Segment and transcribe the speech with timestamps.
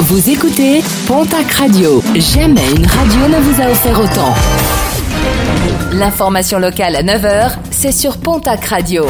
[0.00, 2.02] Vous écoutez Pontac Radio.
[2.14, 4.34] Jamais une radio ne vous a offert autant.
[5.92, 9.06] L'information locale à 9h, c'est sur Pontac Radio.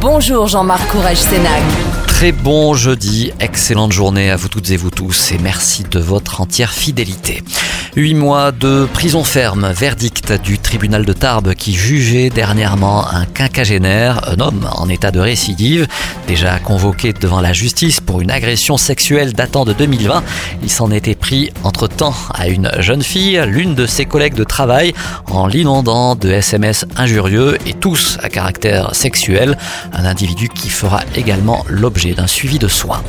[0.00, 1.62] Bonjour Jean-Marc Courage Sénac.
[2.06, 6.40] Très bon jeudi, excellente journée à vous toutes et vous tous et merci de votre
[6.40, 7.42] entière fidélité.
[7.96, 14.32] Huit mois de prison ferme, verdict du tribunal de Tarbes qui jugeait dernièrement un quinquagénaire,
[14.32, 15.86] un homme en état de récidive,
[16.26, 20.24] déjà convoqué devant la justice pour une agression sexuelle datant de 2020.
[20.64, 24.92] Il s'en était pris entre-temps à une jeune fille, l'une de ses collègues de travail,
[25.30, 29.56] en l'inondant de SMS injurieux et tous à caractère sexuel,
[29.92, 33.04] un individu qui fera également l'objet d'un suivi de soins.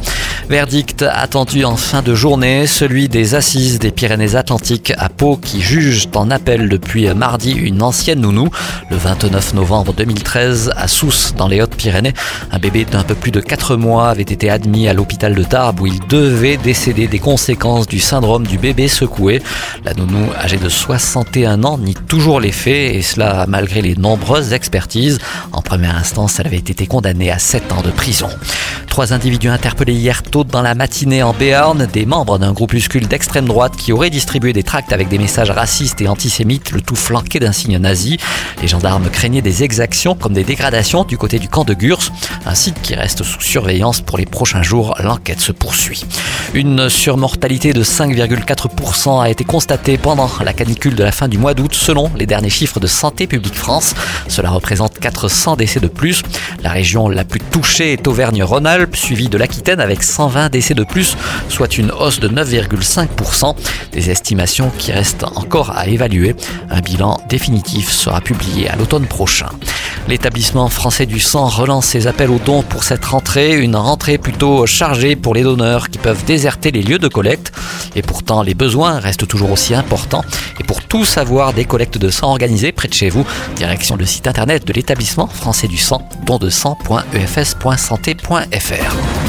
[0.48, 6.08] Verdict attendu en fin de journée, celui des assises des Pyrénées-Atlantiques à Pau qui jugent
[6.16, 8.50] en appel depuis mardi une ancienne nounou.
[8.90, 12.14] Le 29 novembre 2013, à Sousse, dans les Hautes-Pyrénées,
[12.52, 15.82] un bébé d'un peu plus de 4 mois avait été admis à l'hôpital de Tarbes
[15.82, 19.42] où il devait décéder des conséquences du syndrome du bébé secoué.
[19.84, 24.54] La nounou, âgée de 61 ans, nie toujours les faits et cela malgré les nombreuses
[24.54, 25.20] expertises.
[25.52, 28.30] En première instance, elle avait été condamnée à 7 ans de prison.
[28.96, 33.46] Trois individus interpellés hier tôt dans la matinée en Béarn, des membres d'un groupuscule d'extrême
[33.46, 37.42] droite qui auraient distribué des tracts avec des messages racistes et antisémites, le tout flanqué
[37.42, 38.18] d'un signe nazi.
[38.62, 42.10] Les gendarmes craignaient des exactions comme des dégradations du côté du camp de Gurs,
[42.46, 44.96] un site qui reste sous surveillance pour les prochains jours.
[45.04, 46.06] L'enquête se poursuit.
[46.56, 51.54] Une surmortalité de 5,4% a été constatée pendant la canicule de la fin du mois
[51.54, 53.94] d'août selon les derniers chiffres de Santé publique France.
[54.30, 56.24] Cela représente 400 décès de plus.
[56.64, 61.18] La région la plus touchée est Auvergne-Rhône-Alpes, suivie de l'Aquitaine avec 120 décès de plus,
[61.50, 63.54] soit une hausse de 9,5%.
[63.92, 66.38] Des estimations qui restent encore à évaluer.
[66.70, 69.50] Un bilan définitif sera publié à l'automne prochain.
[70.08, 74.68] L'établissement français du sang relance ses appels aux dons pour cette rentrée, une rentrée plutôt
[74.68, 77.52] chargée pour les donneurs qui peuvent déserter les lieux de collecte.
[77.96, 80.24] Et pourtant, les besoins restent toujours aussi importants.
[80.60, 83.26] Et pour tout savoir des collectes de sang organisées près de chez vous,
[83.56, 89.25] direction le site internet de l'établissement français du sang, don de sang.efs.santé.fr.